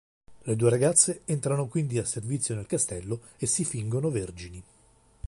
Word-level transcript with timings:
Le 0.45 0.55
due 0.55 0.71
ragazze 0.71 1.21
entrano 1.25 1.67
quindi 1.67 1.99
a 1.99 2.05
servizio 2.05 2.55
nel 2.55 2.65
castello 2.65 3.19
e 3.37 3.45
si 3.45 3.63
fingono 3.63 4.09
vergini. 4.09 4.63